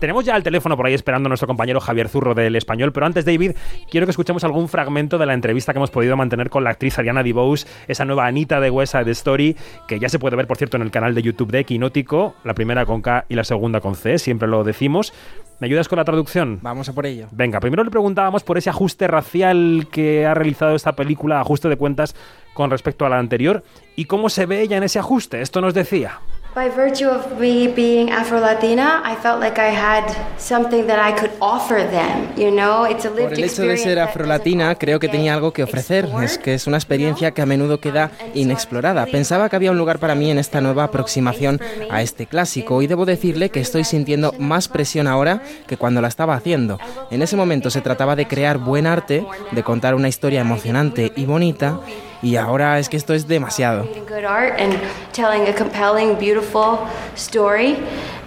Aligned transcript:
Tenemos 0.00 0.24
ya 0.24 0.34
el 0.34 0.42
teléfono 0.42 0.78
por 0.78 0.86
ahí 0.86 0.94
esperando 0.94 1.26
a 1.26 1.28
nuestro 1.28 1.46
compañero 1.46 1.78
Javier 1.78 2.08
Zurro 2.08 2.34
del 2.34 2.56
Español, 2.56 2.90
pero 2.90 3.04
antes, 3.04 3.26
David, 3.26 3.52
quiero 3.90 4.06
que 4.06 4.12
escuchemos 4.12 4.42
algún 4.44 4.66
fragmento 4.66 5.18
de 5.18 5.26
la 5.26 5.34
entrevista 5.34 5.74
que 5.74 5.78
hemos 5.78 5.90
podido 5.90 6.16
mantener 6.16 6.48
con 6.48 6.64
la 6.64 6.70
actriz 6.70 6.98
Ariana 6.98 7.22
DeBose, 7.22 7.66
esa 7.86 8.06
nueva 8.06 8.26
Anita 8.26 8.60
de 8.60 8.70
West 8.70 8.92
Side 8.92 9.10
Story, 9.10 9.56
que 9.86 9.98
ya 9.98 10.08
se 10.08 10.18
puede 10.18 10.36
ver, 10.36 10.46
por 10.46 10.56
cierto, 10.56 10.78
en 10.78 10.82
el 10.82 10.90
canal 10.90 11.14
de 11.14 11.20
YouTube 11.20 11.50
de 11.50 11.64
Quinótico, 11.64 12.34
la 12.44 12.54
primera 12.54 12.86
con 12.86 13.02
K 13.02 13.26
y 13.28 13.34
la 13.34 13.44
segunda 13.44 13.82
con 13.82 13.94
C, 13.94 14.18
siempre 14.18 14.48
lo 14.48 14.64
decimos. 14.64 15.12
¿Me 15.58 15.66
ayudas 15.66 15.88
con 15.88 15.98
la 15.98 16.04
traducción? 16.06 16.60
Vamos 16.62 16.88
a 16.88 16.94
por 16.94 17.04
ello. 17.04 17.26
Venga, 17.32 17.60
primero 17.60 17.84
le 17.84 17.90
preguntábamos 17.90 18.42
por 18.42 18.56
ese 18.56 18.70
ajuste 18.70 19.06
racial 19.06 19.86
que 19.92 20.24
ha 20.24 20.32
realizado 20.32 20.74
esta 20.74 20.96
película, 20.96 21.42
ajuste 21.42 21.68
de 21.68 21.76
cuentas 21.76 22.16
con 22.54 22.70
respecto 22.70 23.04
a 23.04 23.10
la 23.10 23.18
anterior, 23.18 23.62
y 23.96 24.06
cómo 24.06 24.30
se 24.30 24.46
ve 24.46 24.62
ella 24.62 24.78
en 24.78 24.82
ese 24.82 24.98
ajuste. 24.98 25.42
Esto 25.42 25.60
nos 25.60 25.74
decía. 25.74 26.20
By 26.52 26.68
virtue 26.68 27.06
of 27.06 27.38
me 27.38 27.68
being 27.68 28.10
Afro-Latina, 28.10 29.02
I 29.04 29.14
felt 29.14 29.40
like 29.40 29.60
I 29.60 29.70
had 29.70 30.04
something 30.36 30.84
that 30.88 30.98
I 30.98 31.16
could 31.16 31.30
offer 31.40 31.76
them, 31.88 32.28
you 32.36 32.50
know? 32.50 32.84
It's 32.84 33.04
a 33.04 33.10
lived 33.10 33.28
Por 33.28 33.34
el 33.34 33.44
hecho 33.44 33.62
de 33.62 33.76
ser 33.76 34.00
afrolatina, 34.00 34.74
creo 34.74 34.98
que 34.98 35.08
tenía 35.08 35.34
algo 35.34 35.52
que 35.52 35.62
ofrecer. 35.62 36.08
Es 36.20 36.38
que 36.38 36.54
es 36.54 36.66
una 36.66 36.76
experiencia 36.76 37.30
que 37.30 37.42
a 37.42 37.46
menudo 37.46 37.78
queda 37.78 38.10
inexplorada. 38.34 39.06
Pensaba 39.06 39.48
que 39.48 39.54
había 39.54 39.70
un 39.70 39.78
lugar 39.78 40.00
para 40.00 40.16
mí 40.16 40.28
en 40.28 40.38
esta 40.38 40.60
nueva 40.60 40.82
aproximación 40.82 41.60
a 41.88 42.02
este 42.02 42.26
clásico 42.26 42.82
y 42.82 42.88
debo 42.88 43.06
decirle 43.06 43.50
que 43.50 43.60
estoy 43.60 43.84
sintiendo 43.84 44.34
más 44.40 44.66
presión 44.66 45.06
ahora 45.06 45.42
que 45.68 45.76
cuando 45.76 46.00
la 46.00 46.08
estaba 46.08 46.34
haciendo. 46.34 46.80
En 47.12 47.22
ese 47.22 47.36
momento 47.36 47.70
se 47.70 47.80
trataba 47.80 48.16
de 48.16 48.26
crear 48.26 48.58
buen 48.58 48.88
arte, 48.88 49.24
de 49.52 49.62
contar 49.62 49.94
una 49.94 50.08
historia 50.08 50.40
emocionante 50.40 51.12
y 51.14 51.26
bonita 51.26 51.78
y 52.22 52.36
ahora 52.36 52.78
es 52.78 52.88
que 52.88 52.96
esto 52.96 53.14
es 53.14 53.26
demasiado. 53.26 53.84
good 54.08 54.24
art 54.24 54.60
and 54.60 54.74
telling 55.12 55.48
a 55.48 55.54
compelling, 55.54 56.18
beautiful 56.18 56.78
story. 57.16 57.76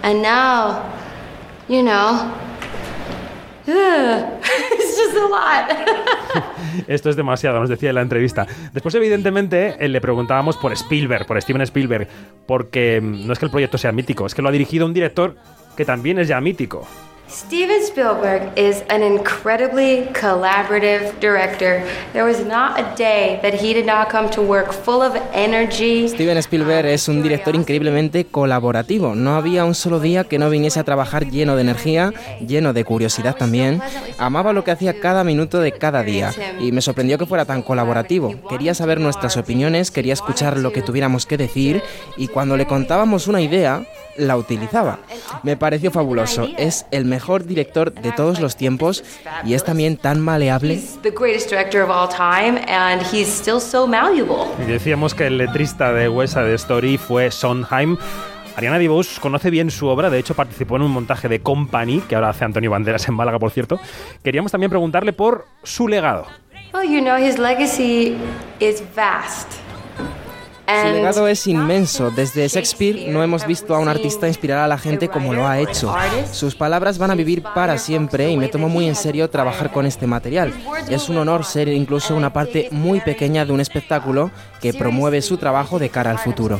And 0.02 0.22
now, 0.22 0.82
you 1.68 1.82
know, 1.82 2.32
it's 3.66 4.96
just 4.96 5.16
a 5.16 5.26
lot. 5.26 5.70
Esto 6.88 7.08
es 7.08 7.16
demasiado, 7.16 7.60
nos 7.60 7.68
decía 7.68 7.90
en 7.90 7.94
la 7.94 8.02
entrevista. 8.02 8.46
Después, 8.72 8.94
evidentemente, 8.96 9.76
eh, 9.78 9.88
le 9.88 10.00
preguntábamos 10.00 10.56
por 10.56 10.72
Spielberg, 10.72 11.24
por 11.24 11.40
Steven 11.40 11.62
Spielberg, 11.62 12.08
porque 12.46 13.00
mm, 13.00 13.26
no 13.26 13.32
es 13.32 13.38
que 13.38 13.44
el 13.46 13.50
proyecto 13.50 13.78
sea 13.78 13.92
mítico, 13.92 14.26
es 14.26 14.34
que 14.34 14.42
lo 14.42 14.48
ha 14.48 14.52
dirigido 14.52 14.84
un 14.84 14.92
director 14.92 15.36
que 15.76 15.84
también 15.84 16.18
es 16.18 16.28
ya 16.28 16.40
mítico. 16.40 16.86
Steven 17.34 17.82
Spielberg 17.82 18.56
is 18.56 18.84
an 18.90 19.02
incredibly 19.02 20.06
collaborative 20.12 21.18
director. 21.18 21.82
There 22.12 22.22
was 22.22 22.44
not 22.46 22.78
a 22.78 22.94
day 22.96 23.40
that 23.42 23.54
he 23.54 23.74
did 23.74 23.86
not 23.86 24.08
come 24.08 24.30
to 24.30 24.40
work 24.40 24.72
full 24.72 25.02
of 25.02 25.16
energy. 25.32 26.08
Steven 26.08 26.38
Spielberg 26.38 26.86
es 26.86 27.08
un 27.08 27.24
director 27.24 27.56
increíblemente 27.56 28.26
colaborativo. 28.26 29.16
No 29.16 29.34
había 29.34 29.64
un 29.64 29.74
solo 29.74 29.98
día 29.98 30.22
que 30.22 30.38
no 30.38 30.48
viniese 30.48 30.78
a 30.78 30.84
trabajar 30.84 31.28
lleno 31.28 31.56
de 31.56 31.62
energía, 31.62 32.12
lleno 32.46 32.72
de 32.72 32.84
curiosidad 32.84 33.34
también. 33.34 33.82
Amaba 34.18 34.52
lo 34.52 34.62
que 34.62 34.70
hacía 34.70 35.00
cada 35.00 35.24
minuto 35.24 35.58
de 35.58 35.72
cada 35.72 36.04
día 36.04 36.32
y 36.60 36.70
me 36.70 36.82
sorprendió 36.82 37.18
que 37.18 37.26
fuera 37.26 37.46
tan 37.46 37.62
colaborativo. 37.62 38.32
Quería 38.48 38.74
saber 38.74 39.00
nuestras 39.00 39.36
opiniones, 39.36 39.90
quería 39.90 40.12
escuchar 40.12 40.56
lo 40.56 40.72
que 40.72 40.82
tuviéramos 40.82 41.26
que 41.26 41.36
decir 41.36 41.82
y 42.16 42.28
cuando 42.28 42.56
le 42.56 42.68
contábamos 42.68 43.26
una 43.26 43.40
idea, 43.40 43.84
la 44.16 44.36
utilizaba. 44.36 45.00
Me 45.42 45.56
pareció 45.56 45.90
fabuloso. 45.90 46.46
Es 46.56 46.86
el 46.92 47.04
mejor 47.04 47.23
director 47.44 47.92
de 47.92 48.12
todos 48.12 48.40
los 48.40 48.56
tiempos 48.56 49.02
y 49.44 49.54
es 49.54 49.64
también 49.64 49.96
tan 49.96 50.20
maleable. 50.20 50.80
The 51.02 51.10
greatest 51.10 51.50
director 51.50 51.82
of 51.82 51.90
all 51.90 52.08
time, 52.08 52.60
and 52.68 53.02
he's 53.02 53.28
still 53.28 53.60
so 53.60 53.86
malleable. 53.86 54.46
Y 54.62 54.70
decíamos 54.70 55.14
que 55.14 55.26
el 55.26 55.38
letrista 55.38 55.92
de 55.92 56.08
West 56.08 56.34
Side 56.34 56.54
Story 56.54 56.98
fue 56.98 57.30
Sondheim. 57.30 57.96
Ariana 58.56 58.78
DeBose 58.78 59.20
conoce 59.20 59.50
bien 59.50 59.70
su 59.70 59.88
obra, 59.88 60.10
de 60.10 60.18
hecho 60.18 60.34
participó 60.34 60.76
en 60.76 60.82
un 60.82 60.92
montaje 60.92 61.28
de 61.28 61.40
Company, 61.40 62.00
que 62.08 62.14
ahora 62.14 62.28
hace 62.28 62.44
Antonio 62.44 62.70
Banderas 62.70 63.08
en 63.08 63.14
Málaga, 63.14 63.38
por 63.38 63.50
cierto. 63.50 63.80
Queríamos 64.22 64.52
también 64.52 64.70
preguntarle 64.70 65.12
por 65.12 65.46
su 65.64 65.88
legado. 65.88 66.26
Well, 66.72 66.88
you 66.88 67.00
know, 67.00 67.16
his 67.16 67.38
legacy 67.38 68.16
is 68.60 68.82
vast. 68.94 69.63
Su 70.66 70.92
legado 70.92 71.28
es 71.28 71.46
inmenso. 71.46 72.10
Desde 72.10 72.48
Shakespeare 72.48 73.10
no 73.10 73.22
hemos 73.22 73.46
visto 73.46 73.74
a 73.74 73.78
un 73.78 73.88
artista 73.88 74.28
inspirar 74.28 74.58
a 74.58 74.68
la 74.68 74.78
gente 74.78 75.08
como 75.08 75.34
lo 75.34 75.46
ha 75.46 75.58
hecho. 75.58 75.94
Sus 76.32 76.54
palabras 76.54 76.98
van 76.98 77.10
a 77.10 77.14
vivir 77.14 77.42
para 77.42 77.78
siempre 77.78 78.30
y 78.30 78.36
me 78.36 78.48
tomo 78.48 78.68
muy 78.68 78.88
en 78.88 78.94
serio 78.94 79.28
trabajar 79.28 79.70
con 79.72 79.86
este 79.86 80.06
material. 80.06 80.54
Es 80.88 81.08
un 81.08 81.18
honor 81.18 81.44
ser 81.44 81.68
incluso 81.68 82.16
una 82.16 82.32
parte 82.32 82.68
muy 82.70 83.00
pequeña 83.00 83.44
de 83.44 83.52
un 83.52 83.60
espectáculo 83.60 84.30
que 84.60 84.72
promueve 84.72 85.20
su 85.22 85.36
trabajo 85.36 85.78
de 85.78 85.90
cara 85.90 86.10
al 86.10 86.18
futuro. 86.18 86.58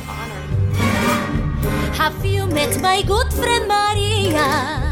Have 1.97 2.27
you 2.27 2.45
met 2.47 2.79
my 2.81 3.01
good 3.03 3.31
friend 3.31 3.67
Maria? 3.67 4.84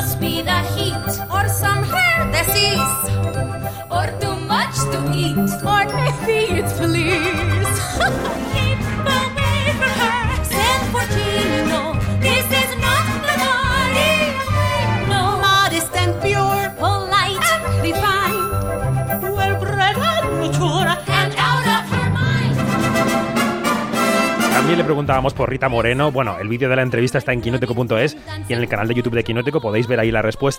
Must 0.00 0.18
be 0.18 0.40
the 0.40 0.60
heat. 0.74 1.10
Or 1.30 1.46
some 1.46 1.82
hair 1.84 2.20
disease 2.32 2.92
or 3.96 4.06
too 4.18 4.36
much 4.46 4.76
to 4.92 4.98
eat. 5.12 5.52
Or 5.72 5.84
maybe 6.00 6.38
it's 6.58 6.80
También 24.70 24.86
le 24.86 24.94
preguntábamos 24.94 25.34
por 25.34 25.50
Rita 25.50 25.68
Moreno. 25.68 26.12
Bueno, 26.12 26.38
el 26.38 26.46
vídeo 26.46 26.68
de 26.68 26.76
la 26.76 26.82
entrevista 26.82 27.18
está 27.18 27.32
en 27.32 27.40
quinótico.es 27.40 28.16
y 28.48 28.52
en 28.52 28.60
el 28.60 28.68
canal 28.68 28.86
de 28.86 28.94
YouTube 28.94 29.16
de 29.16 29.24
Quinótico 29.24 29.60
podéis 29.60 29.88
ver 29.88 29.98
ahí 29.98 30.12
la 30.12 30.22
respuesta. 30.22 30.48